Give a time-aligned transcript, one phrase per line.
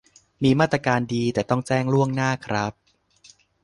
[0.43, 2.73] มีมาตรการดี แต่ต้องแจ้งล่วงหน้าครับ